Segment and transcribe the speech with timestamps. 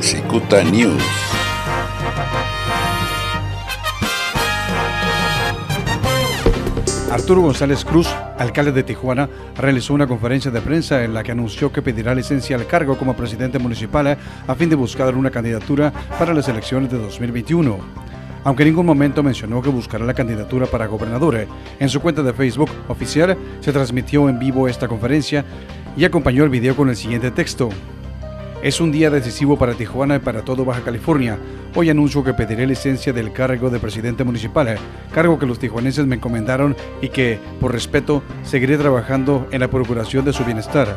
[0.00, 1.02] Cicuta News.
[7.10, 8.06] Arturo González Cruz,
[8.38, 12.56] alcalde de Tijuana, realizó una conferencia de prensa en la que anunció que pedirá licencia
[12.56, 14.16] al cargo como presidente municipal
[14.46, 17.78] a fin de buscar una candidatura para las elecciones de 2021.
[18.44, 21.46] Aunque en ningún momento mencionó que buscará la candidatura para gobernador,
[21.78, 25.44] en su cuenta de Facebook oficial se transmitió en vivo esta conferencia
[25.96, 27.68] y acompañó el video con el siguiente texto.
[28.60, 31.38] Es un día decisivo para Tijuana y para todo Baja California.
[31.76, 34.76] Hoy anuncio que pediré licencia del cargo de presidente municipal,
[35.14, 40.24] cargo que los tijuanenses me encomendaron y que, por respeto, seguiré trabajando en la procuración
[40.24, 40.88] de su bienestar.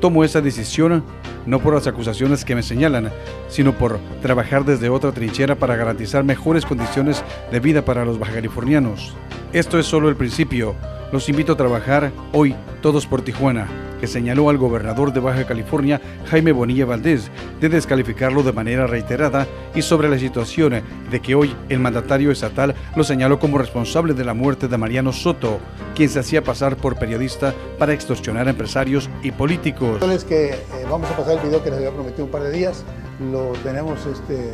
[0.00, 1.04] Tomo esa decisión
[1.44, 3.12] no por las acusaciones que me señalan,
[3.50, 9.14] sino por trabajar desde otra trinchera para garantizar mejores condiciones de vida para los bajacalifornianos.
[9.52, 10.74] Esto es solo el principio.
[11.12, 16.00] Los invito a trabajar hoy todos por Tijuana que señaló al gobernador de Baja California,
[16.26, 21.54] Jaime Bonilla Valdés, de descalificarlo de manera reiterada y sobre la situación de que hoy
[21.68, 25.58] el mandatario estatal lo señaló como responsable de la muerte de Mariano Soto,
[25.94, 30.00] quien se hacía pasar por periodista para extorsionar a empresarios y políticos.
[30.26, 30.56] Que eh,
[30.90, 32.84] vamos a pasar el video que les había prometido un par de días,
[33.30, 34.52] lo tenemos este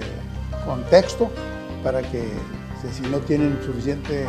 [0.67, 1.31] contexto
[1.83, 2.25] para que
[2.91, 4.29] si no tienen suficiente eh,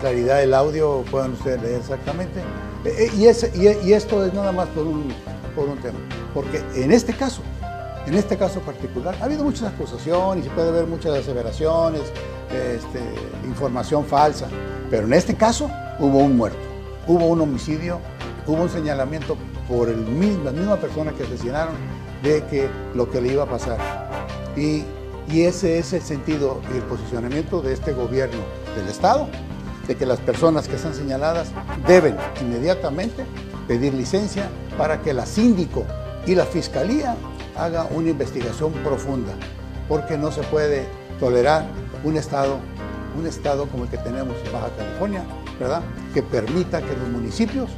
[0.00, 2.40] claridad del audio puedan ustedes leer exactamente.
[2.84, 5.08] Eh, y, esto es nada más por un,
[5.82, 5.98] tema,
[6.34, 7.42] porque en este caso,
[8.06, 12.02] en este caso particular, ha habido muchas acusaciones y se puede ver muchas aseveraciones,
[12.50, 13.00] este,
[13.46, 14.48] información falsa,
[14.90, 16.58] pero en este caso hubo un muerto,
[17.06, 18.00] hubo un homicidio,
[18.46, 19.36] hubo un señalamiento
[19.68, 21.74] por el mismo, la misma persona que asesinaron
[22.22, 23.78] de que lo que le iba a pasar.
[24.56, 24.84] Y
[25.30, 28.40] y ese es el sentido y el posicionamiento de este gobierno
[28.76, 29.28] del Estado,
[29.86, 31.50] de que las personas que están señaladas
[31.86, 33.24] deben inmediatamente
[33.66, 35.84] pedir licencia para que la síndico
[36.26, 37.16] y la fiscalía
[37.56, 39.32] hagan una investigación profunda,
[39.88, 40.86] porque no se puede
[41.18, 41.66] tolerar
[42.04, 42.58] un Estado,
[43.18, 45.24] un Estado como el que tenemos en Baja California,
[45.58, 45.82] ¿verdad?
[46.14, 47.70] Que permita que los municipios,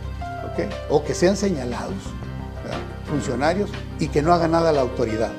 [0.88, 1.94] o que sean señalados,
[3.06, 5.31] funcionarios, y que no haga nada la autoridad.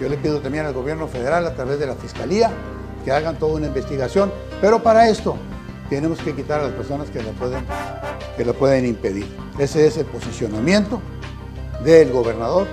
[0.00, 2.50] Yo le pido también al gobierno federal a través de la fiscalía
[3.04, 5.36] que hagan toda una investigación, pero para esto
[5.88, 7.64] tenemos que quitar a las personas que lo pueden,
[8.36, 9.26] que lo pueden impedir.
[9.58, 11.00] Ese es el posicionamiento
[11.84, 12.66] del gobernador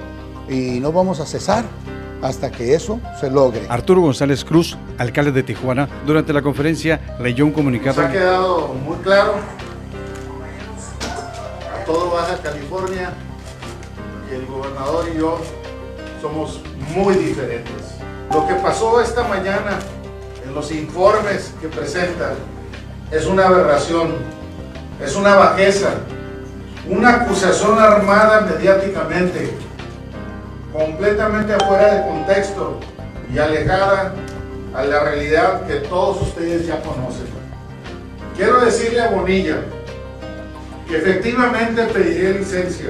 [0.50, 1.66] y no vamos a cesar
[2.22, 3.66] hasta que eso se logre.
[3.70, 8.02] Arturo González Cruz, alcalde de Tijuana, durante la conferencia leyó un comunicado.
[8.02, 9.36] Nos ha quedado muy claro
[11.74, 13.14] a todo Baja California
[14.30, 15.40] que el gobernador y yo
[16.22, 16.62] somos
[16.96, 17.96] muy diferentes.
[18.32, 19.80] Lo que pasó esta mañana
[20.44, 22.34] en los informes que presentan
[23.12, 24.16] es una aberración,
[25.04, 25.90] es una bajeza,
[26.90, 29.52] una acusación armada mediáticamente,
[30.72, 32.80] completamente afuera de contexto
[33.34, 34.14] y alejada
[34.74, 37.28] a la realidad que todos ustedes ya conocen.
[38.36, 39.58] Quiero decirle a Bonilla
[40.88, 42.90] que efectivamente pediré licencia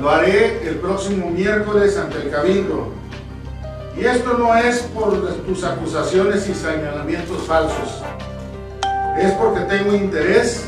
[0.00, 2.88] lo haré el próximo miércoles ante el Cabildo.
[3.96, 8.02] Y esto no es por tus acusaciones y señalamientos falsos.
[9.18, 10.64] Es porque tengo interés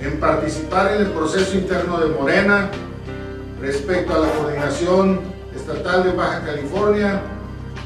[0.00, 2.70] en participar en el proceso interno de Morena
[3.60, 5.20] respecto a la coordinación
[5.54, 7.22] estatal de Baja California,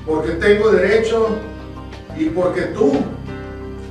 [0.07, 1.29] porque tengo derecho
[2.17, 2.93] y porque tú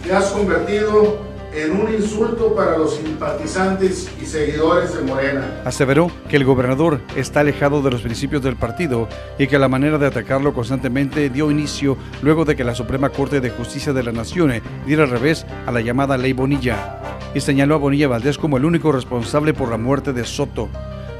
[0.03, 1.24] te has convertido
[1.55, 5.61] en un insulto para los simpatizantes y seguidores de Morena.
[5.63, 9.07] Aseveró que el gobernador está alejado de los principios del partido
[9.39, 13.39] y que la manera de atacarlo constantemente dio inicio luego de que la Suprema Corte
[13.39, 14.51] de Justicia de la Nación
[14.85, 16.99] diera revés a la llamada Ley Bonilla
[17.33, 20.67] y señaló a Bonilla Valdés como el único responsable por la muerte de Soto,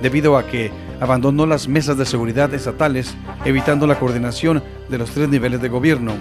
[0.02, 0.70] debido a que
[1.00, 3.16] abandonó las mesas de seguridad estatales,
[3.46, 6.14] evitando la coordinación de los tres niveles de gobierno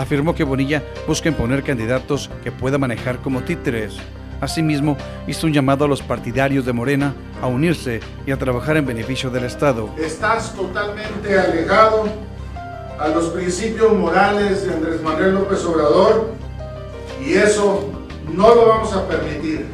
[0.00, 3.96] afirmó que Bonilla busca imponer candidatos que pueda manejar como títeres.
[4.40, 4.96] Asimismo,
[5.26, 9.30] hizo un llamado a los partidarios de Morena a unirse y a trabajar en beneficio
[9.30, 9.90] del Estado.
[9.98, 12.08] Estás totalmente alejado
[12.98, 16.30] a los principios morales de Andrés Manuel López Obrador
[17.24, 17.90] y eso
[18.32, 19.66] no lo vamos a permitir.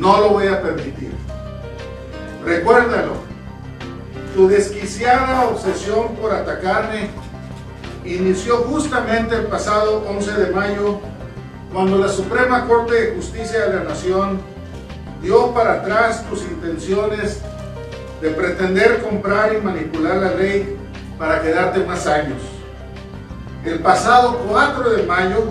[0.00, 1.12] No lo voy a permitir.
[2.44, 3.12] Recuérdalo,
[4.34, 7.10] tu desquiciada obsesión por atacarme
[8.04, 11.00] inició justamente el pasado 11 de mayo,
[11.72, 14.40] cuando la Suprema Corte de Justicia de la Nación
[15.22, 17.40] dio para atrás tus intenciones
[18.20, 20.76] de pretender comprar y manipular la ley
[21.18, 22.38] para quedarte más años.
[23.64, 25.44] El pasado 4 de mayo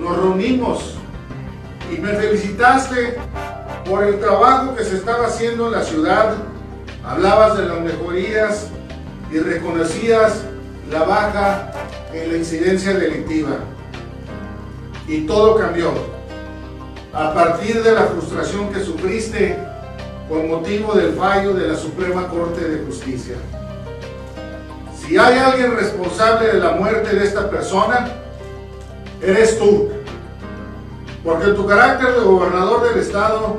[0.00, 0.94] nos reunimos
[1.92, 3.18] y me felicitaste
[3.84, 6.34] por el trabajo que se estaba haciendo en la ciudad.
[7.04, 8.68] Hablabas de las mejorías
[9.30, 10.44] y reconocías
[10.94, 11.72] la baja
[12.12, 13.58] en la incidencia delictiva.
[15.08, 15.92] Y todo cambió.
[17.12, 19.58] A partir de la frustración que sufriste
[20.28, 23.34] con motivo del fallo de la Suprema Corte de Justicia.
[24.96, 28.08] Si hay alguien responsable de la muerte de esta persona,
[29.20, 29.90] eres tú.
[31.24, 33.56] Porque en tu carácter de gobernador del estado,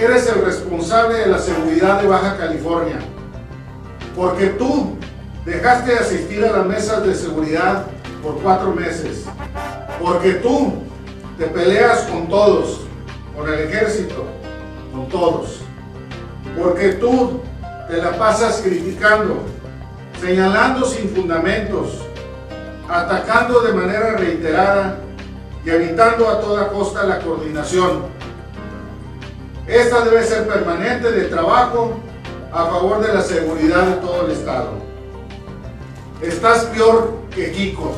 [0.00, 2.98] eres el responsable de la seguridad de Baja California.
[4.16, 4.97] Porque tú
[5.48, 7.86] dejaste de asistir a las mesas de seguridad
[8.22, 9.24] por cuatro meses.
[10.00, 10.74] Porque tú
[11.38, 12.82] te peleas con todos,
[13.34, 14.26] con el ejército,
[14.92, 15.60] con todos.
[16.60, 17.40] Porque tú
[17.88, 19.42] te la pasas criticando,
[20.20, 21.98] señalando sin fundamentos,
[22.88, 24.98] atacando de manera reiterada
[25.64, 28.02] y evitando a toda costa la coordinación.
[29.66, 31.94] Esta debe ser permanente de trabajo
[32.52, 34.87] a favor de la seguridad de todo el Estado.
[36.22, 37.94] Estás peor que Kiko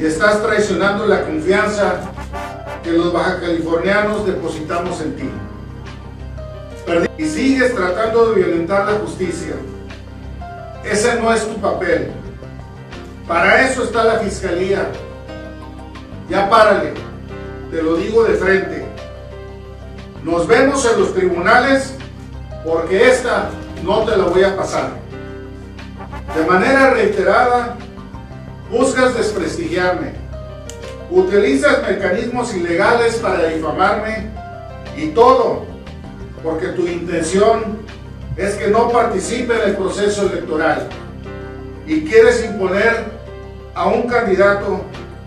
[0.00, 2.00] y estás traicionando la confianza
[2.82, 5.30] que los baja californianos depositamos en ti.
[7.18, 9.54] Y sigues tratando de violentar la justicia.
[10.84, 12.10] Ese no es tu papel.
[13.28, 14.88] Para eso está la fiscalía.
[16.28, 16.94] Ya párale,
[17.70, 18.86] te lo digo de frente.
[20.24, 21.94] Nos vemos en los tribunales
[22.64, 23.50] porque esta
[23.84, 25.05] no te la voy a pasar.
[26.36, 27.76] De manera reiterada,
[28.70, 30.12] buscas desprestigiarme,
[31.10, 34.30] utilizas mecanismos ilegales para difamarme
[34.96, 35.64] y todo
[36.42, 37.78] porque tu intención
[38.36, 40.88] es que no participe en el proceso electoral
[41.86, 43.04] y quieres imponer
[43.74, 44.82] a un candidato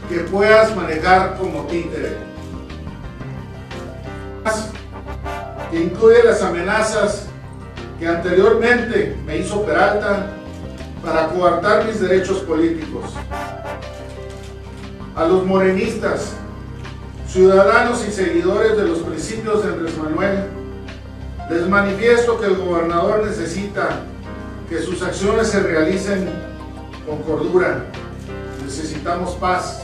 [0.08, 2.18] que puedas manejar como títere.
[5.72, 7.26] Incluye las amenazas
[8.00, 10.28] que anteriormente me hizo Peralta
[11.04, 13.06] para coartar mis derechos políticos.
[15.16, 16.34] A los morenistas,
[17.28, 20.46] ciudadanos y seguidores de los principios de Andrés Manuel,
[21.50, 24.02] les manifiesto que el gobernador necesita
[24.70, 26.30] que sus acciones se realicen
[27.08, 27.86] con cordura.
[28.64, 29.82] Necesitamos paz.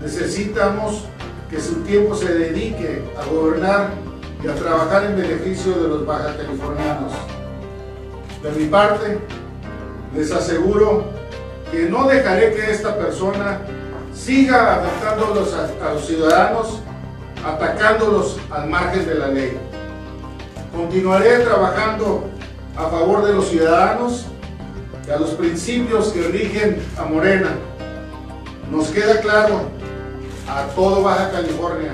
[0.00, 1.04] Necesitamos
[1.50, 3.90] que su tiempo se dedique a gobernar
[4.42, 7.12] y a trabajar en beneficio de los baja californianos.
[8.42, 9.18] De mi parte,
[10.14, 11.04] les aseguro
[11.70, 13.60] que no dejaré que esta persona
[14.14, 15.48] siga afectando
[15.80, 16.80] a, a los ciudadanos,
[17.44, 19.58] atacándolos al margen de la ley.
[20.74, 22.24] Continuaré trabajando
[22.76, 24.26] a favor de los ciudadanos
[25.06, 27.50] y a los principios que rigen a Morena.
[28.70, 29.62] Nos queda claro
[30.48, 31.92] a todo Baja California,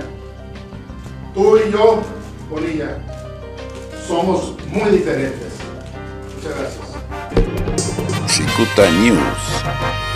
[1.34, 2.00] tú y yo,
[2.50, 2.98] Bonilla,
[4.06, 5.54] somos muy diferentes.
[6.36, 6.97] Muchas gracias.
[8.58, 10.07] Escuta News.